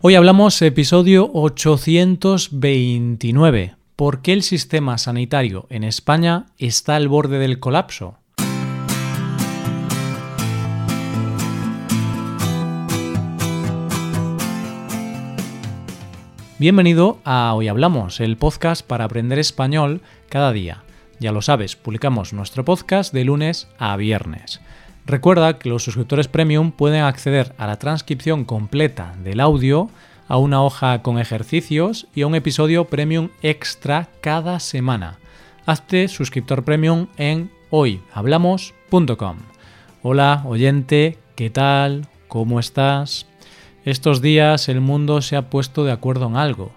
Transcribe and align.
Hoy 0.00 0.14
hablamos 0.14 0.62
episodio 0.62 1.28
829. 1.34 3.74
¿Por 3.96 4.22
qué 4.22 4.32
el 4.32 4.44
sistema 4.44 4.96
sanitario 4.96 5.66
en 5.70 5.82
España 5.82 6.46
está 6.56 6.94
al 6.94 7.08
borde 7.08 7.40
del 7.40 7.58
colapso? 7.58 8.16
Bienvenido 16.60 17.18
a 17.24 17.52
Hoy 17.54 17.66
Hablamos, 17.66 18.20
el 18.20 18.36
podcast 18.36 18.86
para 18.86 19.04
aprender 19.04 19.40
español 19.40 20.02
cada 20.28 20.52
día. 20.52 20.84
Ya 21.18 21.32
lo 21.32 21.42
sabes, 21.42 21.74
publicamos 21.74 22.32
nuestro 22.32 22.64
podcast 22.64 23.12
de 23.12 23.24
lunes 23.24 23.66
a 23.78 23.96
viernes. 23.96 24.60
Recuerda 25.08 25.58
que 25.58 25.70
los 25.70 25.84
suscriptores 25.84 26.28
premium 26.28 26.70
pueden 26.70 27.02
acceder 27.02 27.54
a 27.56 27.66
la 27.66 27.78
transcripción 27.78 28.44
completa 28.44 29.16
del 29.24 29.40
audio, 29.40 29.88
a 30.28 30.36
una 30.36 30.62
hoja 30.62 31.00
con 31.00 31.18
ejercicios 31.18 32.06
y 32.14 32.20
a 32.20 32.26
un 32.26 32.34
episodio 32.34 32.84
premium 32.84 33.30
extra 33.40 34.10
cada 34.20 34.60
semana. 34.60 35.18
Hazte 35.64 36.08
suscriptor 36.08 36.62
premium 36.62 37.06
en 37.16 37.50
hoyhablamos.com. 37.70 39.36
Hola, 40.02 40.42
oyente, 40.44 41.16
¿qué 41.36 41.48
tal? 41.48 42.06
¿Cómo 42.28 42.60
estás? 42.60 43.24
Estos 43.86 44.20
días 44.20 44.68
el 44.68 44.82
mundo 44.82 45.22
se 45.22 45.36
ha 45.36 45.48
puesto 45.48 45.86
de 45.86 45.92
acuerdo 45.92 46.26
en 46.26 46.36
algo, 46.36 46.72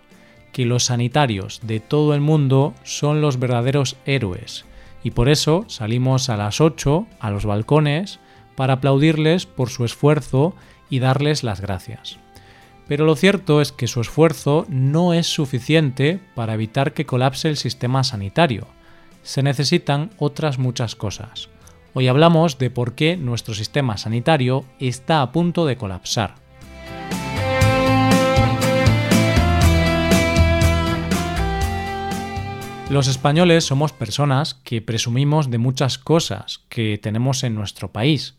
que 0.54 0.66
los 0.66 0.86
sanitarios 0.86 1.60
de 1.64 1.82
todo 1.82 2.16
el 2.16 2.22
mundo 2.22 2.76
son 2.84 3.20
los 3.20 3.40
verdaderos 3.40 3.98
héroes 4.06 4.64
y 5.04 5.12
por 5.12 5.30
eso 5.30 5.66
salimos 5.68 6.30
a 6.30 6.38
las 6.38 6.62
8 6.62 7.08
a 7.20 7.32
los 7.32 7.46
balcones 7.46 8.20
para 8.56 8.74
aplaudirles 8.74 9.46
por 9.46 9.70
su 9.70 9.86
esfuerzo 9.86 10.56
y 10.90 11.00
darles 11.00 11.44
las 11.44 11.62
gracias. 11.62 12.20
Pero 12.88 13.06
lo 13.06 13.16
cierto 13.16 13.62
es 13.62 13.72
que 13.72 13.88
su 13.88 14.02
esfuerzo 14.02 14.66
no 14.68 15.14
es 15.14 15.28
suficiente 15.28 16.20
para 16.36 16.54
evitar 16.54 16.94
que 16.94 17.06
colapse 17.06 17.48
el 17.48 17.58
sistema 17.58 18.04
sanitario. 18.04 18.68
Se 19.24 19.44
necesitan 19.44 20.12
otras 20.18 20.60
muchas 20.60 20.96
cosas. 20.96 21.50
Hoy 21.94 22.08
hablamos 22.08 22.58
de 22.58 22.70
por 22.70 22.94
qué 22.94 23.18
nuestro 23.18 23.54
sistema 23.54 23.98
sanitario 23.98 24.66
está 24.80 25.22
a 25.22 25.32
punto 25.32 25.66
de 25.66 25.78
colapsar. 25.78 26.36
Los 32.92 33.08
españoles 33.08 33.64
somos 33.64 33.94
personas 33.94 34.54
que 34.54 34.82
presumimos 34.82 35.50
de 35.50 35.58
muchas 35.58 35.98
cosas 35.98 36.60
que 36.68 37.00
tenemos 37.02 37.46
en 37.46 37.56
nuestro 37.56 37.94
país. 37.94 38.36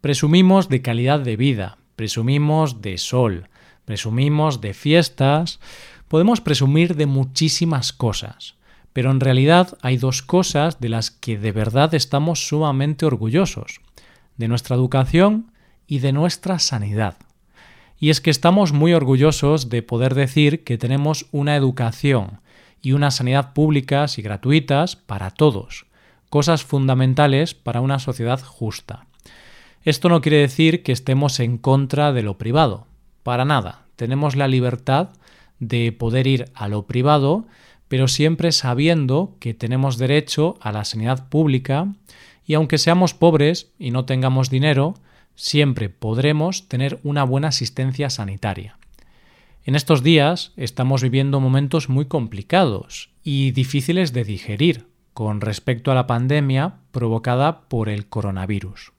Presumimos 0.00 0.70
de 0.70 0.80
calidad 0.80 1.20
de 1.20 1.36
vida, 1.36 1.76
presumimos 1.96 2.80
de 2.80 2.96
sol, 2.96 3.50
presumimos 3.84 4.62
de 4.62 4.72
fiestas, 4.72 5.60
podemos 6.08 6.40
presumir 6.40 6.96
de 6.96 7.04
muchísimas 7.04 7.92
cosas. 7.92 8.54
Pero 8.94 9.10
en 9.10 9.20
realidad 9.20 9.76
hay 9.82 9.98
dos 9.98 10.22
cosas 10.22 10.80
de 10.80 10.88
las 10.88 11.10
que 11.10 11.36
de 11.36 11.52
verdad 11.52 11.92
estamos 11.92 12.48
sumamente 12.48 13.04
orgullosos, 13.04 13.82
de 14.38 14.48
nuestra 14.48 14.76
educación 14.76 15.52
y 15.86 15.98
de 15.98 16.14
nuestra 16.14 16.58
sanidad. 16.58 17.18
Y 17.98 18.08
es 18.08 18.22
que 18.22 18.30
estamos 18.30 18.72
muy 18.72 18.94
orgullosos 18.94 19.68
de 19.68 19.82
poder 19.82 20.14
decir 20.14 20.64
que 20.64 20.78
tenemos 20.78 21.26
una 21.32 21.54
educación 21.54 22.40
y 22.82 22.92
una 22.92 23.10
sanidad 23.10 23.52
públicas 23.52 24.18
y 24.18 24.22
gratuitas 24.22 24.96
para 24.96 25.30
todos, 25.30 25.86
cosas 26.28 26.64
fundamentales 26.64 27.54
para 27.54 27.80
una 27.80 27.98
sociedad 27.98 28.40
justa. 28.40 29.06
Esto 29.82 30.08
no 30.08 30.20
quiere 30.20 30.38
decir 30.38 30.82
que 30.82 30.92
estemos 30.92 31.40
en 31.40 31.58
contra 31.58 32.12
de 32.12 32.22
lo 32.22 32.38
privado, 32.38 32.86
para 33.22 33.44
nada. 33.44 33.82
Tenemos 33.96 34.36
la 34.36 34.48
libertad 34.48 35.10
de 35.58 35.92
poder 35.92 36.26
ir 36.26 36.50
a 36.54 36.68
lo 36.68 36.86
privado, 36.86 37.46
pero 37.88 38.08
siempre 38.08 38.52
sabiendo 38.52 39.36
que 39.40 39.54
tenemos 39.54 39.98
derecho 39.98 40.56
a 40.60 40.72
la 40.72 40.84
sanidad 40.84 41.28
pública 41.28 41.88
y 42.46 42.54
aunque 42.54 42.78
seamos 42.78 43.14
pobres 43.14 43.72
y 43.78 43.90
no 43.90 44.04
tengamos 44.04 44.50
dinero, 44.50 44.94
siempre 45.34 45.88
podremos 45.88 46.68
tener 46.68 46.98
una 47.02 47.24
buena 47.24 47.48
asistencia 47.48 48.10
sanitaria. 48.10 48.79
En 49.70 49.76
estos 49.76 50.02
días 50.02 50.50
estamos 50.56 51.00
viviendo 51.00 51.38
momentos 51.38 51.88
muy 51.88 52.06
complicados 52.06 53.10
y 53.22 53.52
difíciles 53.52 54.12
de 54.12 54.24
digerir 54.24 54.88
con 55.14 55.40
respecto 55.40 55.92
a 55.92 55.94
la 55.94 56.08
pandemia 56.08 56.78
provocada 56.90 57.68
por 57.68 57.88
el 57.88 58.08
coronavirus. 58.08 58.90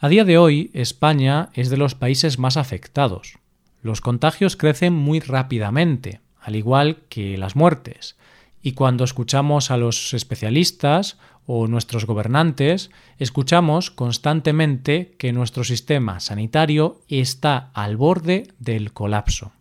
A 0.00 0.08
día 0.08 0.24
de 0.24 0.38
hoy, 0.38 0.72
España 0.74 1.50
es 1.54 1.70
de 1.70 1.76
los 1.76 1.94
países 1.94 2.36
más 2.36 2.56
afectados. 2.56 3.38
Los 3.80 4.00
contagios 4.00 4.56
crecen 4.56 4.92
muy 4.92 5.20
rápidamente, 5.20 6.20
al 6.40 6.56
igual 6.56 7.04
que 7.08 7.38
las 7.38 7.54
muertes, 7.54 8.16
y 8.62 8.72
cuando 8.72 9.04
escuchamos 9.04 9.70
a 9.70 9.76
los 9.76 10.14
especialistas 10.14 11.16
o 11.46 11.68
nuestros 11.68 12.06
gobernantes, 12.06 12.90
escuchamos 13.20 13.92
constantemente 13.92 15.14
que 15.16 15.32
nuestro 15.32 15.62
sistema 15.62 16.18
sanitario 16.18 17.02
está 17.06 17.70
al 17.72 17.96
borde 17.96 18.48
del 18.58 18.92
colapso. 18.92 19.52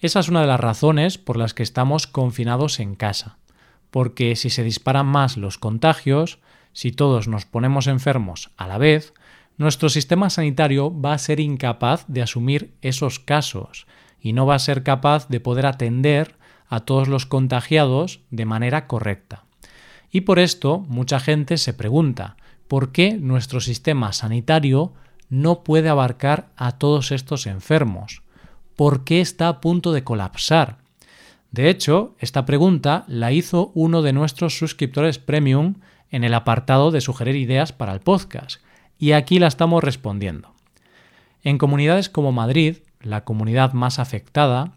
Esa 0.00 0.20
es 0.20 0.28
una 0.30 0.40
de 0.40 0.46
las 0.46 0.60
razones 0.60 1.18
por 1.18 1.36
las 1.36 1.52
que 1.52 1.62
estamos 1.62 2.06
confinados 2.06 2.80
en 2.80 2.94
casa, 2.94 3.36
porque 3.90 4.34
si 4.34 4.48
se 4.48 4.64
disparan 4.64 5.06
más 5.06 5.36
los 5.36 5.58
contagios, 5.58 6.38
si 6.72 6.90
todos 6.90 7.28
nos 7.28 7.44
ponemos 7.44 7.86
enfermos 7.86 8.50
a 8.56 8.66
la 8.66 8.78
vez, 8.78 9.12
nuestro 9.58 9.90
sistema 9.90 10.30
sanitario 10.30 10.98
va 10.98 11.12
a 11.12 11.18
ser 11.18 11.38
incapaz 11.38 12.06
de 12.08 12.22
asumir 12.22 12.72
esos 12.80 13.18
casos 13.18 13.86
y 14.22 14.32
no 14.32 14.46
va 14.46 14.54
a 14.54 14.60
ser 14.60 14.82
capaz 14.84 15.28
de 15.28 15.40
poder 15.40 15.66
atender 15.66 16.36
a 16.68 16.80
todos 16.80 17.06
los 17.08 17.26
contagiados 17.26 18.20
de 18.30 18.46
manera 18.46 18.86
correcta. 18.86 19.44
Y 20.10 20.22
por 20.22 20.38
esto 20.38 20.78
mucha 20.88 21.20
gente 21.20 21.58
se 21.58 21.74
pregunta 21.74 22.36
por 22.68 22.90
qué 22.90 23.18
nuestro 23.18 23.60
sistema 23.60 24.14
sanitario 24.14 24.94
no 25.28 25.62
puede 25.62 25.90
abarcar 25.90 26.48
a 26.56 26.78
todos 26.78 27.12
estos 27.12 27.46
enfermos, 27.46 28.22
por 28.80 29.04
qué 29.04 29.20
está 29.20 29.48
a 29.48 29.60
punto 29.60 29.92
de 29.92 30.04
colapsar. 30.04 30.78
De 31.50 31.68
hecho, 31.68 32.14
esta 32.18 32.46
pregunta 32.46 33.04
la 33.08 33.30
hizo 33.30 33.72
uno 33.74 34.00
de 34.00 34.14
nuestros 34.14 34.56
suscriptores 34.56 35.18
premium 35.18 35.74
en 36.10 36.24
el 36.24 36.32
apartado 36.32 36.90
de 36.90 37.02
sugerir 37.02 37.36
ideas 37.36 37.74
para 37.74 37.92
el 37.92 38.00
podcast, 38.00 38.62
y 38.98 39.12
aquí 39.12 39.38
la 39.38 39.48
estamos 39.48 39.84
respondiendo. 39.84 40.54
En 41.42 41.58
comunidades 41.58 42.08
como 42.08 42.32
Madrid, 42.32 42.78
la 43.02 43.22
comunidad 43.24 43.74
más 43.74 43.98
afectada, 43.98 44.72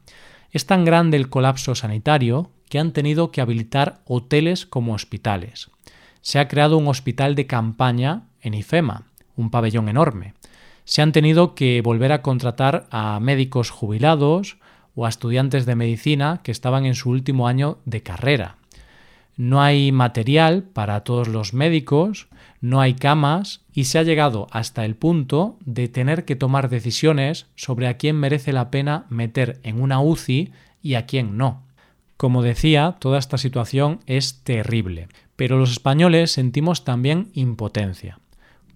es 0.52 0.66
tan 0.66 0.84
grande 0.84 1.16
el 1.16 1.30
colapso 1.30 1.74
sanitario 1.74 2.52
que 2.68 2.80
han 2.80 2.92
tenido 2.92 3.32
que 3.32 3.40
habilitar 3.40 4.02
hoteles 4.04 4.66
como 4.66 4.96
hospitales. 4.96 5.72
Se 6.20 6.40
ha 6.40 6.50
creado 6.50 6.78
un 6.78 6.90
hospital 6.90 7.36
de 7.36 7.48
campaña 7.48 8.24
en 8.42 8.54
IFEMA, 8.54 9.04
un 9.38 9.50
pabellón 9.50 9.88
enorme. 9.88 10.34
Se 10.86 11.02
han 11.02 11.12
tenido 11.12 11.56
que 11.56 11.82
volver 11.82 12.12
a 12.12 12.22
contratar 12.22 12.88
a 12.92 13.20
médicos 13.20 13.70
jubilados 13.70 14.58
o 14.96 15.06
a 15.06 15.10
estudiantes 15.10 15.66
de 15.66 15.76
medicina 15.76 16.42
que 16.44 16.52
estaban 16.52 16.86
en 16.86 16.96
su 16.96 17.10
último 17.10 17.48
año 17.48 17.80
de 17.86 18.04
carrera. 18.04 18.58
No 19.36 19.62
hay 19.62 19.92
material 19.92 20.64
para 20.64 21.04
todos 21.04 21.28
los 21.28 21.54
médicos, 21.54 22.28
no 22.62 22.82
hay 22.82 22.94
camas 22.94 23.62
y 23.74 23.86
se 23.86 23.98
ha 23.98 24.04
llegado 24.04 24.48
hasta 24.52 24.86
el 24.86 24.96
punto 24.96 25.58
de 25.66 25.88
tener 25.88 26.24
que 26.24 26.36
tomar 26.36 26.70
decisiones 26.70 27.48
sobre 27.56 27.88
a 27.88 27.98
quién 27.98 28.16
merece 28.18 28.54
la 28.54 28.70
pena 28.70 29.06
meter 29.10 29.60
en 29.64 29.82
una 29.82 30.00
UCI 30.02 30.52
y 30.84 30.94
a 30.94 31.06
quién 31.08 31.38
no. 31.38 31.64
Como 32.16 32.44
decía, 32.44 32.96
toda 33.00 33.18
esta 33.18 33.38
situación 33.38 34.00
es 34.06 34.44
terrible, 34.44 35.08
pero 35.36 35.58
los 35.58 35.72
españoles 35.72 36.32
sentimos 36.32 36.86
también 36.86 37.30
impotencia. 37.34 38.20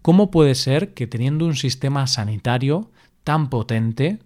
¿Cómo 0.07 0.31
puede 0.31 0.56
ser 0.56 0.94
que 0.94 1.06
teniendo 1.06 1.44
un 1.44 1.57
sistema 1.57 2.07
sanitario 2.07 2.90
tan 3.25 3.50
potente, 3.50 4.19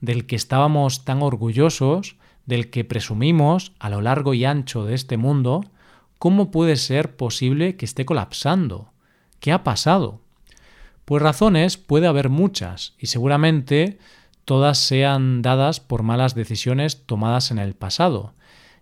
del 0.00 0.24
que 0.24 0.34
estábamos 0.34 1.04
tan 1.04 1.20
orgullosos, 1.20 2.16
del 2.46 2.70
que 2.70 2.84
presumimos 2.84 3.72
a 3.78 3.90
lo 3.90 4.00
largo 4.00 4.32
y 4.32 4.46
ancho 4.46 4.86
de 4.86 4.94
este 4.94 5.18
mundo, 5.18 5.62
¿cómo 6.18 6.50
puede 6.50 6.76
ser 6.76 7.16
posible 7.16 7.76
que 7.76 7.84
esté 7.84 8.06
colapsando? 8.06 8.92
¿Qué 9.38 9.52
ha 9.52 9.62
pasado? 9.62 10.22
Pues 11.04 11.22
razones 11.22 11.76
puede 11.76 12.06
haber 12.06 12.30
muchas 12.30 12.94
y 12.98 13.08
seguramente 13.08 13.98
todas 14.46 14.78
sean 14.78 15.42
dadas 15.42 15.80
por 15.80 16.02
malas 16.02 16.34
decisiones 16.34 17.04
tomadas 17.04 17.50
en 17.50 17.58
el 17.58 17.74
pasado, 17.74 18.32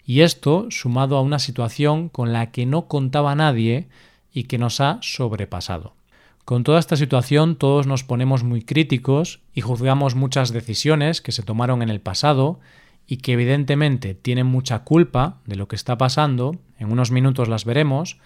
y 0.07 0.21
esto 0.21 0.69
sumado 0.71 1.17
a 1.17 1.23
una 1.23 1.41
situación 1.41 2.09
con 2.09 2.33
la 2.33 2.53
que 2.53 2.65
no 2.65 2.87
contaba 2.87 3.35
nadie 3.35 3.89
y 4.33 4.45
que 4.45 4.59
nos 4.59 4.81
ha 4.81 5.01
sobrepasado. 5.03 5.95
Con 6.45 6.63
toda 6.63 6.79
esta 6.79 6.97
situación 6.97 7.57
todos 7.57 7.87
nos 7.87 8.05
ponemos 8.05 8.45
muy 8.45 8.63
críticos 8.63 9.41
y 9.55 9.63
juzgamos 9.63 10.15
muchas 10.15 10.53
decisiones 10.53 11.23
que 11.23 11.33
se 11.33 11.43
tomaron 11.43 11.81
en 11.81 11.89
el 11.89 12.03
pasado 12.03 12.61
y 13.07 13.19
que 13.19 13.33
evidentemente 13.33 14.15
tienen 14.15 14.47
mucha 14.47 14.81
culpa 14.81 15.39
de 15.47 15.57
lo 15.57 15.69
que 15.69 15.77
está 15.77 15.97
pasando, 15.97 16.57
en 16.79 16.93
unos 16.93 17.11
minutos 17.11 17.49
las 17.49 17.65
veremos, 17.65 18.19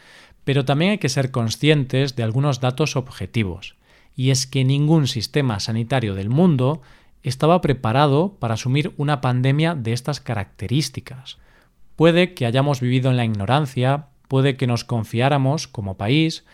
pero 0.42 0.64
también 0.64 0.92
hay 0.92 0.98
que 0.98 1.08
ser 1.08 1.30
conscientes 1.30 2.16
de 2.16 2.24
algunos 2.24 2.60
datos 2.60 2.96
objetivos, 2.96 3.76
y 4.16 4.30
es 4.30 4.48
que 4.48 4.64
ningún 4.64 5.06
sistema 5.06 5.60
sanitario 5.60 6.16
del 6.16 6.28
mundo 6.28 6.80
estaba 7.22 7.60
preparado 7.60 8.34
para 8.40 8.54
asumir 8.54 8.94
una 8.96 9.20
pandemia 9.20 9.76
de 9.76 9.92
estas 9.92 10.20
características. 10.20 11.38
Puede 11.94 12.34
que 12.34 12.46
hayamos 12.46 12.80
vivido 12.80 13.10
en 13.10 13.16
la 13.16 13.24
ignorancia, 13.24 14.06
puede 14.26 14.56
que 14.56 14.66
nos 14.66 14.84
confiáramos 14.84 15.68
como 15.68 15.96
país 15.96 16.44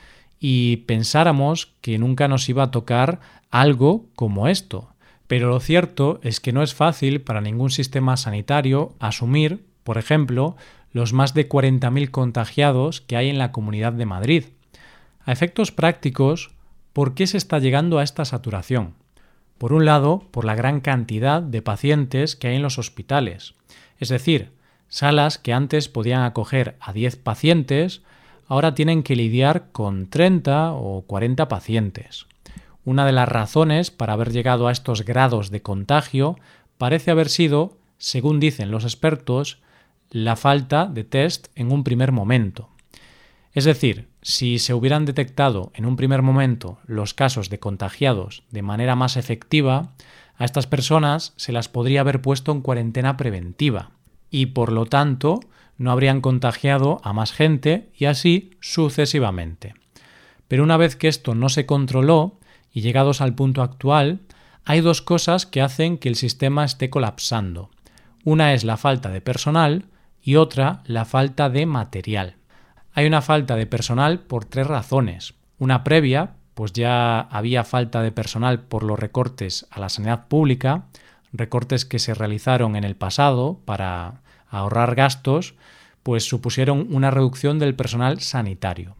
y 0.40 0.78
pensáramos 0.78 1.74
que 1.80 1.98
nunca 1.98 2.28
nos 2.28 2.48
iba 2.48 2.64
a 2.64 2.70
tocar 2.70 3.20
algo 3.50 4.06
como 4.14 4.48
esto. 4.48 4.90
Pero 5.26 5.48
lo 5.48 5.60
cierto 5.60 6.20
es 6.22 6.40
que 6.40 6.52
no 6.52 6.62
es 6.62 6.74
fácil 6.74 7.20
para 7.20 7.40
ningún 7.40 7.70
sistema 7.70 8.16
sanitario 8.16 8.94
asumir, 8.98 9.64
por 9.82 9.98
ejemplo, 9.98 10.56
los 10.92 11.12
más 11.12 11.34
de 11.34 11.48
40.000 11.48 12.10
contagiados 12.10 13.00
que 13.00 13.16
hay 13.16 13.28
en 13.28 13.38
la 13.38 13.52
Comunidad 13.52 13.92
de 13.92 14.06
Madrid. 14.06 14.44
A 15.24 15.32
efectos 15.32 15.72
prácticos, 15.72 16.52
¿por 16.92 17.14
qué 17.14 17.26
se 17.26 17.38
está 17.38 17.58
llegando 17.58 17.98
a 17.98 18.02
esta 18.02 18.24
saturación? 18.24 18.94
Por 19.58 19.72
un 19.72 19.84
lado, 19.84 20.26
por 20.30 20.44
la 20.44 20.54
gran 20.54 20.80
cantidad 20.80 21.42
de 21.42 21.62
pacientes 21.62 22.36
que 22.36 22.48
hay 22.48 22.56
en 22.56 22.62
los 22.62 22.78
hospitales. 22.78 23.54
Es 23.98 24.08
decir, 24.08 24.52
salas 24.88 25.38
que 25.38 25.52
antes 25.52 25.88
podían 25.88 26.22
acoger 26.22 26.76
a 26.80 26.92
10 26.92 27.16
pacientes, 27.16 28.02
ahora 28.46 28.74
tienen 28.74 29.02
que 29.02 29.16
lidiar 29.16 29.70
con 29.72 30.08
30 30.08 30.72
o 30.72 31.02
40 31.02 31.48
pacientes. 31.48 32.26
Una 32.84 33.06
de 33.06 33.12
las 33.12 33.28
razones 33.28 33.90
para 33.90 34.12
haber 34.12 34.30
llegado 34.30 34.68
a 34.68 34.72
estos 34.72 35.04
grados 35.04 35.50
de 35.50 35.62
contagio 35.62 36.36
parece 36.76 37.10
haber 37.10 37.28
sido, 37.28 37.78
según 37.98 38.40
dicen 38.40 38.70
los 38.70 38.84
expertos, 38.84 39.62
la 40.10 40.36
falta 40.36 40.86
de 40.86 41.04
test 41.04 41.48
en 41.54 41.72
un 41.72 41.82
primer 41.82 42.12
momento. 42.12 42.68
Es 43.52 43.64
decir, 43.64 44.08
si 44.20 44.58
se 44.58 44.74
hubieran 44.74 45.04
detectado 45.06 45.70
en 45.74 45.86
un 45.86 45.96
primer 45.96 46.22
momento 46.22 46.78
los 46.86 47.14
casos 47.14 47.50
de 47.50 47.58
contagiados 47.58 48.42
de 48.50 48.62
manera 48.62 48.96
más 48.96 49.16
efectiva, 49.16 49.94
a 50.36 50.44
estas 50.44 50.66
personas 50.66 51.32
se 51.36 51.52
las 51.52 51.68
podría 51.68 52.00
haber 52.00 52.20
puesto 52.20 52.52
en 52.52 52.60
cuarentena 52.60 53.16
preventiva 53.16 53.93
y 54.34 54.46
por 54.46 54.72
lo 54.72 54.86
tanto 54.86 55.38
no 55.78 55.92
habrían 55.92 56.20
contagiado 56.20 57.00
a 57.04 57.12
más 57.12 57.30
gente 57.30 57.88
y 57.96 58.06
así 58.06 58.50
sucesivamente. 58.60 59.74
Pero 60.48 60.64
una 60.64 60.76
vez 60.76 60.96
que 60.96 61.06
esto 61.06 61.36
no 61.36 61.48
se 61.48 61.66
controló 61.66 62.40
y 62.72 62.80
llegados 62.80 63.20
al 63.20 63.36
punto 63.36 63.62
actual, 63.62 64.22
hay 64.64 64.80
dos 64.80 65.02
cosas 65.02 65.46
que 65.46 65.62
hacen 65.62 65.98
que 65.98 66.08
el 66.08 66.16
sistema 66.16 66.64
esté 66.64 66.90
colapsando. 66.90 67.70
Una 68.24 68.54
es 68.54 68.64
la 68.64 68.76
falta 68.76 69.10
de 69.10 69.20
personal 69.20 69.84
y 70.20 70.34
otra 70.34 70.82
la 70.84 71.04
falta 71.04 71.48
de 71.48 71.64
material. 71.66 72.34
Hay 72.92 73.06
una 73.06 73.22
falta 73.22 73.54
de 73.54 73.66
personal 73.66 74.18
por 74.18 74.46
tres 74.46 74.66
razones. 74.66 75.34
Una 75.60 75.84
previa, 75.84 76.32
pues 76.54 76.72
ya 76.72 77.20
había 77.20 77.62
falta 77.62 78.02
de 78.02 78.10
personal 78.10 78.62
por 78.62 78.82
los 78.82 78.98
recortes 78.98 79.68
a 79.70 79.78
la 79.78 79.90
sanidad 79.90 80.26
pública, 80.26 80.86
recortes 81.32 81.84
que 81.84 82.00
se 82.00 82.14
realizaron 82.14 82.74
en 82.74 82.82
el 82.82 82.96
pasado 82.96 83.60
para 83.64 84.23
ahorrar 84.58 84.94
gastos, 84.94 85.54
pues 86.02 86.28
supusieron 86.28 86.86
una 86.90 87.10
reducción 87.10 87.58
del 87.58 87.74
personal 87.74 88.20
sanitario. 88.20 88.96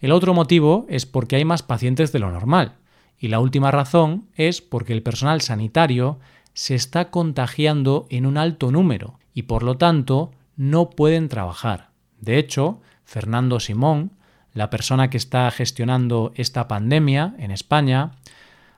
El 0.00 0.12
otro 0.12 0.34
motivo 0.34 0.86
es 0.88 1.06
porque 1.06 1.36
hay 1.36 1.44
más 1.44 1.62
pacientes 1.62 2.12
de 2.12 2.18
lo 2.18 2.30
normal. 2.30 2.74
Y 3.18 3.28
la 3.28 3.38
última 3.38 3.70
razón 3.70 4.28
es 4.34 4.62
porque 4.62 4.94
el 4.94 5.02
personal 5.02 5.42
sanitario 5.42 6.18
se 6.54 6.74
está 6.74 7.10
contagiando 7.10 8.06
en 8.10 8.26
un 8.26 8.38
alto 8.38 8.72
número 8.72 9.18
y 9.34 9.42
por 9.42 9.62
lo 9.62 9.76
tanto 9.76 10.32
no 10.56 10.90
pueden 10.90 11.28
trabajar. 11.28 11.90
De 12.20 12.38
hecho, 12.38 12.80
Fernando 13.04 13.60
Simón, 13.60 14.12
la 14.52 14.70
persona 14.70 15.10
que 15.10 15.16
está 15.16 15.50
gestionando 15.50 16.32
esta 16.34 16.66
pandemia 16.66 17.34
en 17.38 17.50
España, 17.50 18.12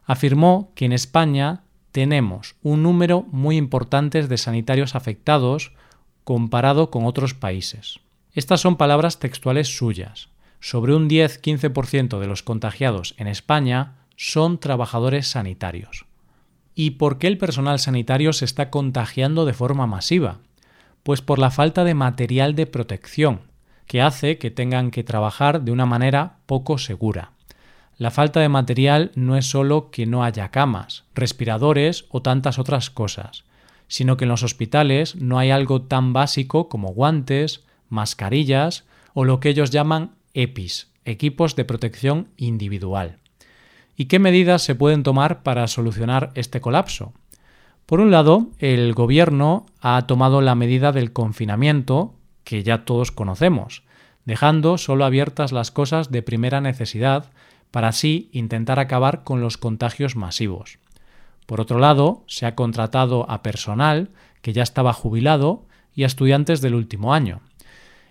afirmó 0.04 0.72
que 0.74 0.84
en 0.84 0.92
España 0.92 1.62
tenemos 1.92 2.56
un 2.62 2.82
número 2.82 3.22
muy 3.30 3.56
importante 3.56 4.26
de 4.26 4.38
sanitarios 4.38 4.94
afectados 4.94 5.72
comparado 6.24 6.90
con 6.90 7.04
otros 7.04 7.34
países. 7.34 8.00
Estas 8.34 8.60
son 8.60 8.76
palabras 8.76 9.18
textuales 9.18 9.76
suyas. 9.76 10.28
Sobre 10.60 10.94
un 10.94 11.08
10-15% 11.08 12.18
de 12.18 12.26
los 12.26 12.42
contagiados 12.42 13.14
en 13.18 13.26
España 13.26 13.96
son 14.16 14.58
trabajadores 14.58 15.28
sanitarios. 15.28 16.06
¿Y 16.74 16.92
por 16.92 17.18
qué 17.18 17.26
el 17.26 17.38
personal 17.38 17.78
sanitario 17.78 18.32
se 18.32 18.44
está 18.44 18.70
contagiando 18.70 19.44
de 19.44 19.52
forma 19.52 19.86
masiva? 19.86 20.38
Pues 21.02 21.20
por 21.20 21.38
la 21.38 21.50
falta 21.50 21.84
de 21.84 21.94
material 21.94 22.54
de 22.54 22.66
protección, 22.66 23.40
que 23.86 24.00
hace 24.00 24.38
que 24.38 24.50
tengan 24.50 24.90
que 24.90 25.04
trabajar 25.04 25.62
de 25.62 25.72
una 25.72 25.84
manera 25.84 26.38
poco 26.46 26.78
segura. 26.78 27.32
La 27.98 28.10
falta 28.10 28.40
de 28.40 28.48
material 28.48 29.10
no 29.14 29.36
es 29.36 29.46
solo 29.46 29.90
que 29.90 30.06
no 30.06 30.24
haya 30.24 30.50
camas, 30.50 31.04
respiradores 31.14 32.06
o 32.08 32.22
tantas 32.22 32.58
otras 32.58 32.88
cosas, 32.88 33.44
sino 33.92 34.16
que 34.16 34.24
en 34.24 34.30
los 34.30 34.42
hospitales 34.42 35.16
no 35.16 35.38
hay 35.38 35.50
algo 35.50 35.82
tan 35.82 36.14
básico 36.14 36.70
como 36.70 36.94
guantes, 36.94 37.62
mascarillas 37.90 38.86
o 39.12 39.26
lo 39.26 39.38
que 39.38 39.50
ellos 39.50 39.70
llaman 39.70 40.12
EPIs, 40.32 40.90
equipos 41.04 41.56
de 41.56 41.66
protección 41.66 42.28
individual. 42.38 43.18
¿Y 43.94 44.06
qué 44.06 44.18
medidas 44.18 44.62
se 44.62 44.74
pueden 44.74 45.02
tomar 45.02 45.42
para 45.42 45.66
solucionar 45.66 46.30
este 46.36 46.62
colapso? 46.62 47.12
Por 47.84 48.00
un 48.00 48.10
lado, 48.10 48.46
el 48.60 48.94
gobierno 48.94 49.66
ha 49.82 50.06
tomado 50.06 50.40
la 50.40 50.54
medida 50.54 50.92
del 50.92 51.12
confinamiento, 51.12 52.14
que 52.44 52.62
ya 52.62 52.86
todos 52.86 53.12
conocemos, 53.12 53.82
dejando 54.24 54.78
solo 54.78 55.04
abiertas 55.04 55.52
las 55.52 55.70
cosas 55.70 56.10
de 56.10 56.22
primera 56.22 56.62
necesidad 56.62 57.30
para 57.70 57.88
así 57.88 58.30
intentar 58.32 58.78
acabar 58.78 59.22
con 59.22 59.42
los 59.42 59.58
contagios 59.58 60.16
masivos. 60.16 60.78
Por 61.52 61.60
otro 61.60 61.78
lado, 61.78 62.24
se 62.28 62.46
ha 62.46 62.54
contratado 62.54 63.30
a 63.30 63.42
personal 63.42 64.08
que 64.40 64.54
ya 64.54 64.62
estaba 64.62 64.94
jubilado 64.94 65.66
y 65.94 66.04
a 66.04 66.06
estudiantes 66.06 66.62
del 66.62 66.74
último 66.74 67.12
año. 67.12 67.42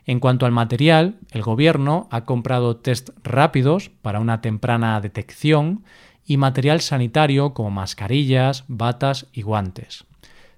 En 0.06 0.20
cuanto 0.20 0.46
al 0.46 0.52
material, 0.52 1.18
el 1.32 1.42
gobierno 1.42 2.08
ha 2.12 2.24
comprado 2.26 2.78
test 2.78 3.10
rápidos 3.24 3.90
para 4.04 4.20
una 4.20 4.42
temprana 4.42 5.02
detección 5.02 5.84
y 6.24 6.38
material 6.38 6.82
sanitario 6.82 7.56
como 7.56 7.72
mascarillas, 7.72 8.64
batas 8.68 9.26
y 9.34 9.42
guantes. 9.42 10.06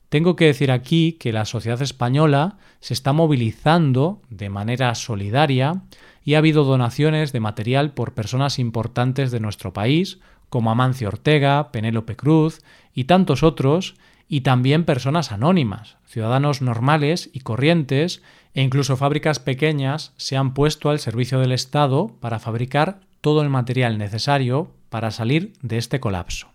Tengo 0.09 0.35
que 0.35 0.47
decir 0.47 0.69
aquí 0.69 1.13
que 1.13 1.31
la 1.31 1.45
sociedad 1.45 1.81
española 1.81 2.57
se 2.81 2.93
está 2.93 3.13
movilizando 3.13 4.21
de 4.29 4.49
manera 4.49 4.93
solidaria 4.95 5.83
y 6.25 6.33
ha 6.33 6.39
habido 6.39 6.65
donaciones 6.65 7.31
de 7.31 7.39
material 7.39 7.93
por 7.93 8.13
personas 8.13 8.59
importantes 8.59 9.31
de 9.31 9.39
nuestro 9.39 9.71
país, 9.71 10.19
como 10.53 10.69
Amancio 10.69 11.07
Ortega, 11.07 11.71
Penélope 11.71 12.15
Cruz 12.15 12.61
y 12.93 13.05
tantos 13.05 13.41
otros, 13.41 13.95
y 14.27 14.41
también 14.41 14.85
personas 14.85 15.31
anónimas, 15.31 15.97
ciudadanos 16.05 16.61
normales 16.61 17.31
y 17.33 17.39
corrientes, 17.39 18.21
e 18.53 18.61
incluso 18.61 18.95
fábricas 18.95 19.39
pequeñas 19.39 20.13
se 20.15 20.37
han 20.37 20.53
puesto 20.53 20.91
al 20.91 20.99
servicio 20.99 21.39
del 21.39 21.53
Estado 21.53 22.11
para 22.19 22.37
fabricar 22.37 22.99
todo 23.19 23.41
el 23.41 23.49
material 23.49 23.97
necesario 23.97 24.69
para 24.91 25.09
salir 25.09 25.53
de 25.63 25.79
este 25.79 25.99
colapso. 25.99 26.49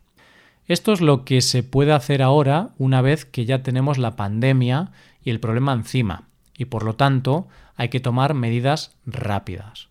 Esto 0.69 0.93
es 0.93 1.01
lo 1.01 1.25
que 1.25 1.41
se 1.41 1.65
puede 1.65 1.91
hacer 1.91 2.23
ahora 2.23 2.69
una 2.79 3.03
vez 3.03 3.25
que 3.25 3.47
ya 3.47 3.65
tenemos 3.65 3.99
la 3.99 4.15
pandemia 4.15 4.93
y 5.25 5.31
el 5.31 5.41
problema 5.41 5.73
encima, 5.73 6.29
y 6.57 6.67
por 6.67 6.85
lo 6.85 6.95
tanto 6.95 7.49
hay 7.75 7.89
que 7.89 7.99
tomar 7.99 8.35
medidas 8.35 8.95
rápidas. 9.07 9.89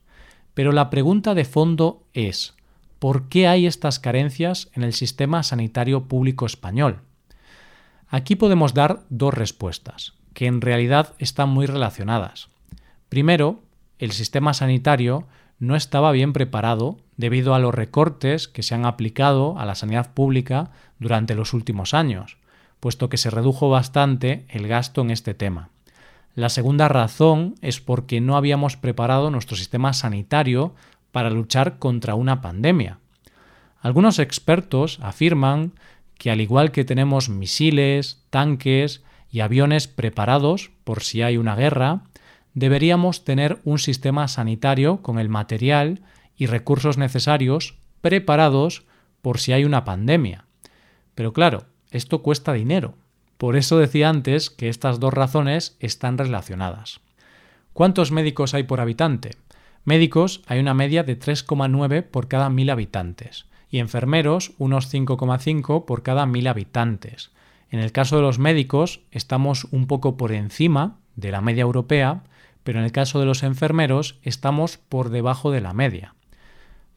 Pero 0.53 0.71
la 0.71 0.89
pregunta 0.89 1.35
de 1.35 1.43
fondo 1.43 2.03
es, 2.13 2.56
¿Por 2.99 3.29
qué 3.29 3.47
hay 3.47 3.67
estas 3.67 3.99
carencias 3.99 4.69
en 4.73 4.83
el 4.83 4.93
sistema 4.93 5.43
sanitario 5.43 6.05
público 6.07 6.45
español? 6.45 7.01
Aquí 8.09 8.35
podemos 8.35 8.73
dar 8.73 9.03
dos 9.09 9.33
respuestas, 9.33 10.13
que 10.33 10.47
en 10.47 10.61
realidad 10.61 11.13
están 11.19 11.49
muy 11.49 11.67
relacionadas. 11.67 12.49
Primero, 13.09 13.61
el 13.99 14.11
sistema 14.11 14.53
sanitario 14.53 15.27
no 15.59 15.75
estaba 15.75 16.11
bien 16.11 16.33
preparado 16.33 16.97
debido 17.17 17.53
a 17.53 17.59
los 17.59 17.73
recortes 17.73 18.47
que 18.47 18.63
se 18.63 18.75
han 18.75 18.85
aplicado 18.85 19.57
a 19.59 19.65
la 19.65 19.75
sanidad 19.75 20.13
pública 20.13 20.71
durante 20.99 21.35
los 21.35 21.53
últimos 21.53 21.93
años, 21.93 22.37
puesto 22.79 23.09
que 23.09 23.17
se 23.17 23.29
redujo 23.29 23.69
bastante 23.69 24.45
el 24.49 24.67
gasto 24.67 25.01
en 25.01 25.11
este 25.11 25.33
tema. 25.33 25.69
La 26.35 26.49
segunda 26.49 26.87
razón 26.87 27.55
es 27.61 27.81
porque 27.81 28.21
no 28.21 28.37
habíamos 28.37 28.77
preparado 28.77 29.31
nuestro 29.31 29.57
sistema 29.57 29.93
sanitario 29.93 30.75
para 31.17 31.31
luchar 31.31 31.79
contra 31.79 32.13
una 32.13 32.41
pandemia. 32.41 32.99
Algunos 33.81 34.19
expertos 34.19 34.99
afirman 35.01 35.73
que 36.19 36.29
al 36.29 36.41
igual 36.41 36.69
que 36.69 36.85
tenemos 36.85 37.27
misiles, 37.27 38.23
tanques 38.29 39.03
y 39.31 39.39
aviones 39.39 39.87
preparados 39.87 40.69
por 40.83 41.01
si 41.01 41.23
hay 41.23 41.37
una 41.37 41.55
guerra, 41.55 42.03
deberíamos 42.53 43.23
tener 43.23 43.59
un 43.63 43.79
sistema 43.79 44.27
sanitario 44.27 45.01
con 45.01 45.17
el 45.17 45.27
material 45.27 46.03
y 46.37 46.45
recursos 46.45 46.99
necesarios 46.99 47.79
preparados 48.01 48.83
por 49.23 49.39
si 49.39 49.53
hay 49.53 49.65
una 49.65 49.85
pandemia. 49.85 50.45
Pero 51.15 51.33
claro, 51.33 51.65
esto 51.89 52.21
cuesta 52.21 52.53
dinero. 52.53 52.93
Por 53.39 53.55
eso 53.55 53.79
decía 53.79 54.09
antes 54.09 54.51
que 54.51 54.69
estas 54.69 54.99
dos 54.99 55.15
razones 55.15 55.77
están 55.79 56.19
relacionadas. 56.19 56.99
¿Cuántos 57.73 58.11
médicos 58.11 58.53
hay 58.53 58.61
por 58.61 58.81
habitante? 58.81 59.31
Médicos 59.87 60.41
hay 60.47 60.59
una 60.59 60.73
media 60.73 61.03
de 61.03 61.17
3,9 61.17 62.03
por 62.03 62.27
cada 62.27 62.49
mil 62.49 62.69
habitantes 62.71 63.45
y 63.69 63.79
enfermeros 63.79 64.51
unos 64.57 64.93
5,5 64.93 65.85
por 65.85 66.03
cada 66.03 66.25
1.000 66.25 66.49
habitantes. 66.49 67.31
En 67.71 67.79
el 67.79 67.93
caso 67.93 68.17
de 68.17 68.21
los 68.21 68.37
médicos 68.37 68.99
estamos 69.11 69.63
un 69.71 69.87
poco 69.87 70.17
por 70.17 70.33
encima 70.33 70.97
de 71.15 71.31
la 71.31 71.39
media 71.39 71.61
europea, 71.61 72.23
pero 72.65 72.79
en 72.79 72.83
el 72.83 72.91
caso 72.91 73.21
de 73.21 73.27
los 73.27 73.43
enfermeros 73.43 74.19
estamos 74.23 74.75
por 74.75 75.07
debajo 75.09 75.51
de 75.51 75.61
la 75.61 75.71
media. 75.71 76.15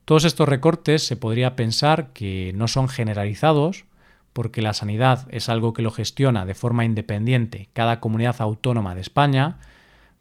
Todos 0.05 0.25
estos 0.25 0.49
recortes 0.49 1.07
se 1.07 1.15
podría 1.15 1.55
pensar 1.55 2.13
que 2.13 2.51
no 2.57 2.67
son 2.67 2.89
generalizados, 2.89 3.85
porque 4.33 4.63
la 4.63 4.75
sanidad 4.75 5.29
es 5.31 5.49
algo 5.49 5.75
que 5.75 5.83
lo 5.83 5.93
gestiona 5.93 6.45
de 6.45 6.55
forma 6.55 6.85
independiente 6.85 7.69
cada 7.73 8.01
comunidad 8.01 8.41
autónoma 8.41 8.97
de 8.97 9.03
España, 9.03 9.59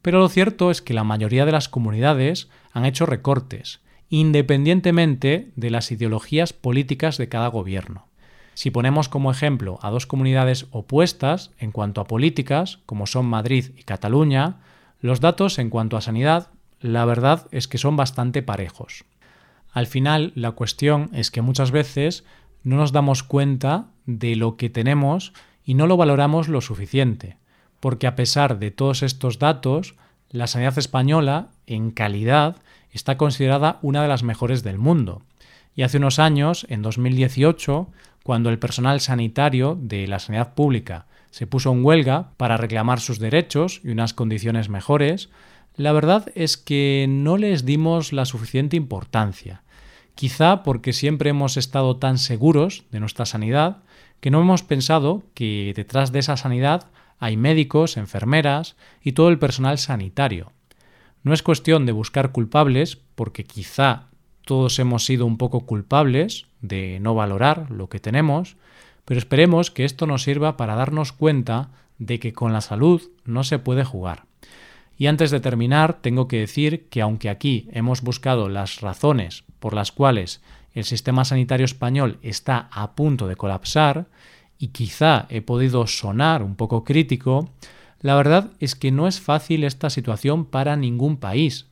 pero 0.01 0.19
lo 0.19 0.29
cierto 0.29 0.71
es 0.71 0.81
que 0.81 0.93
la 0.93 1.03
mayoría 1.03 1.45
de 1.45 1.51
las 1.51 1.69
comunidades 1.69 2.49
han 2.71 2.85
hecho 2.85 3.05
recortes, 3.05 3.81
independientemente 4.09 5.51
de 5.55 5.69
las 5.69 5.91
ideologías 5.91 6.53
políticas 6.53 7.17
de 7.17 7.29
cada 7.29 7.47
gobierno. 7.47 8.05
Si 8.53 8.71
ponemos 8.71 9.07
como 9.07 9.31
ejemplo 9.31 9.79
a 9.81 9.89
dos 9.89 10.05
comunidades 10.05 10.67
opuestas 10.71 11.51
en 11.59 11.71
cuanto 11.71 12.01
a 12.01 12.07
políticas, 12.07 12.79
como 12.85 13.07
son 13.07 13.25
Madrid 13.25 13.71
y 13.77 13.83
Cataluña, 13.83 14.57
los 14.99 15.21
datos 15.21 15.59
en 15.59 15.69
cuanto 15.69 15.95
a 15.95 16.01
sanidad, 16.01 16.49
la 16.81 17.05
verdad 17.05 17.47
es 17.51 17.67
que 17.67 17.77
son 17.77 17.95
bastante 17.95 18.41
parejos. 18.41 19.05
Al 19.71 19.87
final, 19.87 20.33
la 20.35 20.51
cuestión 20.51 21.09
es 21.13 21.31
que 21.31 21.41
muchas 21.41 21.71
veces 21.71 22.25
no 22.63 22.75
nos 22.75 22.91
damos 22.91 23.23
cuenta 23.23 23.87
de 24.05 24.35
lo 24.35 24.57
que 24.57 24.69
tenemos 24.69 25.33
y 25.63 25.75
no 25.75 25.87
lo 25.87 25.97
valoramos 25.97 26.47
lo 26.47 26.61
suficiente, 26.61 27.37
porque 27.79 28.07
a 28.07 28.15
pesar 28.15 28.59
de 28.59 28.71
todos 28.71 29.03
estos 29.03 29.39
datos, 29.39 29.95
la 30.29 30.47
sanidad 30.47 30.77
española, 30.77 31.49
en 31.65 31.91
calidad, 31.91 32.57
está 32.91 33.17
considerada 33.17 33.79
una 33.81 34.01
de 34.01 34.07
las 34.07 34.23
mejores 34.23 34.63
del 34.63 34.77
mundo. 34.77 35.21
Y 35.75 35.83
hace 35.83 35.97
unos 35.97 36.19
años, 36.19 36.65
en 36.69 36.81
2018, 36.81 37.87
cuando 38.23 38.49
el 38.49 38.59
personal 38.59 38.99
sanitario 38.99 39.77
de 39.79 40.07
la 40.07 40.19
sanidad 40.19 40.53
pública 40.53 41.05
se 41.31 41.47
puso 41.47 41.71
en 41.71 41.85
huelga 41.85 42.31
para 42.37 42.57
reclamar 42.57 42.99
sus 42.99 43.19
derechos 43.19 43.81
y 43.83 43.89
unas 43.89 44.13
condiciones 44.13 44.69
mejores, 44.69 45.29
la 45.75 45.93
verdad 45.93 46.25
es 46.35 46.57
que 46.57 47.05
no 47.07 47.37
les 47.37 47.65
dimos 47.65 48.11
la 48.11 48.25
suficiente 48.25 48.75
importancia. 48.75 49.63
Quizá 50.15 50.63
porque 50.63 50.91
siempre 50.91 51.29
hemos 51.29 51.55
estado 51.55 51.95
tan 51.95 52.17
seguros 52.17 52.83
de 52.91 52.99
nuestra 52.99 53.25
sanidad 53.25 53.77
que 54.19 54.31
no 54.31 54.41
hemos 54.41 54.63
pensado 54.63 55.23
que 55.33 55.71
detrás 55.75 56.11
de 56.11 56.19
esa 56.19 56.35
sanidad 56.35 56.87
hay 57.19 57.37
médicos, 57.37 57.97
enfermeras 57.97 58.75
y 59.03 59.11
todo 59.11 59.29
el 59.29 59.39
personal 59.39 59.77
sanitario. 59.77 60.51
No 61.23 61.33
es 61.33 61.43
cuestión 61.43 61.85
de 61.85 61.91
buscar 61.91 62.31
culpables, 62.31 62.97
porque 63.15 63.43
quizá 63.43 64.07
todos 64.45 64.79
hemos 64.79 65.05
sido 65.05 65.25
un 65.25 65.37
poco 65.37 65.65
culpables 65.65 66.47
de 66.61 66.99
no 67.01 67.13
valorar 67.13 67.69
lo 67.69 67.89
que 67.89 67.99
tenemos, 67.99 68.55
pero 69.05 69.19
esperemos 69.19 69.69
que 69.69 69.85
esto 69.85 70.07
nos 70.07 70.23
sirva 70.23 70.57
para 70.57 70.75
darnos 70.75 71.11
cuenta 71.11 71.69
de 71.97 72.19
que 72.19 72.33
con 72.33 72.53
la 72.53 72.61
salud 72.61 73.01
no 73.25 73.43
se 73.43 73.59
puede 73.59 73.83
jugar. 73.83 74.25
Y 74.97 75.07
antes 75.07 75.31
de 75.31 75.39
terminar, 75.39 76.01
tengo 76.01 76.27
que 76.27 76.39
decir 76.39 76.87
que 76.89 77.01
aunque 77.01 77.29
aquí 77.29 77.69
hemos 77.71 78.01
buscado 78.01 78.49
las 78.49 78.81
razones 78.81 79.43
por 79.59 79.73
las 79.73 79.91
cuales 79.91 80.41
el 80.73 80.83
sistema 80.83 81.25
sanitario 81.25 81.65
español 81.65 82.17
está 82.21 82.69
a 82.71 82.95
punto 82.95 83.27
de 83.27 83.35
colapsar, 83.35 84.07
y 84.59 84.67
quizá 84.67 85.25
he 85.29 85.41
podido 85.41 85.87
sonar 85.87 86.43
un 86.43 86.55
poco 86.55 86.83
crítico, 86.83 87.49
la 88.01 88.15
verdad 88.15 88.51
es 88.59 88.75
que 88.75 88.91
no 88.91 89.07
es 89.07 89.19
fácil 89.19 89.63
esta 89.63 89.89
situación 89.89 90.45
para 90.45 90.75
ningún 90.75 91.17
país, 91.17 91.69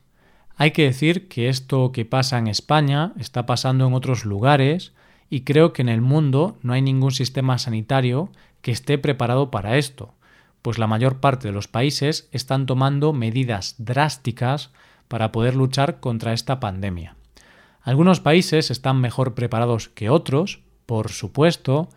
hay 0.60 0.72
que 0.72 0.82
decir 0.82 1.28
que 1.28 1.48
esto 1.48 1.92
que 1.92 2.04
pasa 2.04 2.36
en 2.36 2.48
España 2.48 3.12
está 3.16 3.46
pasando 3.46 3.86
en 3.86 3.94
otros 3.94 4.24
lugares 4.24 4.92
y 5.30 5.42
creo 5.42 5.72
que 5.72 5.82
en 5.82 5.88
el 5.88 6.00
mundo 6.00 6.58
no 6.62 6.72
hay 6.72 6.82
ningún 6.82 7.12
sistema 7.12 7.58
sanitario 7.58 8.30
que 8.60 8.72
esté 8.72 8.98
preparado 8.98 9.52
para 9.52 9.78
esto, 9.78 10.14
pues 10.60 10.78
la 10.78 10.88
mayor 10.88 11.20
parte 11.20 11.46
de 11.46 11.54
los 11.54 11.68
países 11.68 12.28
están 12.32 12.66
tomando 12.66 13.12
medidas 13.12 13.76
drásticas 13.78 14.72
para 15.06 15.30
poder 15.30 15.54
luchar 15.54 16.00
contra 16.00 16.32
esta 16.32 16.58
pandemia. 16.58 17.14
Algunos 17.80 18.18
países 18.18 18.72
están 18.72 19.00
mejor 19.00 19.34
preparados 19.34 19.88
que 19.88 20.10
otros, 20.10 20.58
por 20.86 21.12
supuesto, 21.12 21.88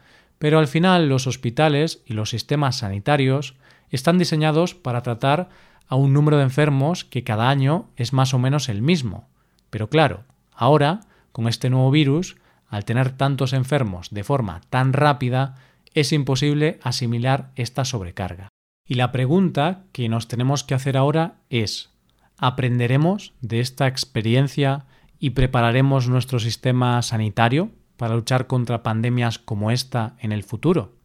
pero 0.41 0.57
al 0.57 0.67
final 0.67 1.07
los 1.07 1.27
hospitales 1.27 2.01
y 2.07 2.13
los 2.13 2.31
sistemas 2.31 2.77
sanitarios 2.77 3.53
están 3.91 4.17
diseñados 4.17 4.73
para 4.73 5.03
tratar 5.03 5.49
a 5.87 5.93
un 5.95 6.13
número 6.13 6.37
de 6.37 6.43
enfermos 6.43 7.05
que 7.05 7.23
cada 7.23 7.47
año 7.47 7.91
es 7.95 8.11
más 8.11 8.33
o 8.33 8.39
menos 8.39 8.67
el 8.67 8.81
mismo. 8.81 9.29
Pero 9.69 9.91
claro, 9.91 10.23
ahora, 10.51 11.01
con 11.31 11.47
este 11.47 11.69
nuevo 11.69 11.91
virus, 11.91 12.37
al 12.67 12.85
tener 12.85 13.11
tantos 13.11 13.53
enfermos 13.53 14.09
de 14.09 14.23
forma 14.23 14.61
tan 14.71 14.93
rápida, 14.93 15.57
es 15.93 16.11
imposible 16.11 16.79
asimilar 16.81 17.51
esta 17.55 17.85
sobrecarga. 17.85 18.47
Y 18.83 18.95
la 18.95 19.11
pregunta 19.11 19.83
que 19.91 20.09
nos 20.09 20.27
tenemos 20.27 20.63
que 20.63 20.73
hacer 20.73 20.97
ahora 20.97 21.35
es, 21.51 21.91
¿aprenderemos 22.39 23.35
de 23.41 23.59
esta 23.59 23.85
experiencia 23.85 24.87
y 25.19 25.31
prepararemos 25.31 26.09
nuestro 26.09 26.39
sistema 26.39 26.99
sanitario 27.03 27.69
para 28.01 28.15
luchar 28.15 28.47
contra 28.47 28.81
pandemias 28.81 29.37
como 29.37 29.69
esta 29.69 30.15
en 30.21 30.31
el 30.31 30.41
futuro? 30.41 30.95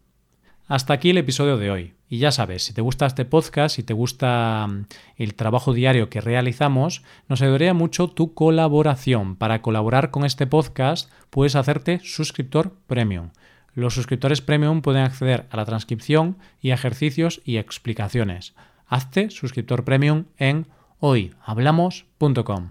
Hasta 0.67 0.95
aquí 0.95 1.11
el 1.11 1.19
episodio 1.19 1.59
de 1.59 1.71
hoy. 1.71 1.93
Y 2.09 2.17
ya 2.21 2.33
sabes, 2.33 2.63
si 2.63 2.73
te 2.73 2.81
gusta 2.81 3.05
este 3.05 3.27
podcast, 3.27 3.77
si 3.77 3.83
te 3.83 3.93
gusta 3.93 4.67
mm, 4.67 4.87
el 5.19 5.35
trabajo 5.35 5.75
diario 5.75 6.09
que 6.09 6.23
realizamos, 6.23 7.03
nos 7.29 7.43
ayudaría 7.43 7.75
mucho 7.75 8.09
tu 8.09 8.33
colaboración. 8.33 9.37
Para 9.37 9.61
colaborar 9.61 10.11
con 10.11 10.25
este 10.25 10.47
podcast 10.47 11.13
puedes 11.29 11.55
hacerte 11.55 12.01
suscriptor 12.03 12.73
premium. 12.87 13.29
Los 13.75 13.93
suscriptores 13.93 14.41
premium 14.41 14.81
pueden 14.81 15.03
acceder 15.03 15.47
a 15.51 15.59
la 15.59 15.67
transcripción 15.67 16.39
y 16.63 16.71
ejercicios 16.71 17.43
y 17.45 17.59
explicaciones. 17.59 18.55
Hazte 18.87 19.29
suscriptor 19.29 19.85
premium 19.85 20.25
en 20.39 20.67
hoyhablamos.com. 21.01 22.71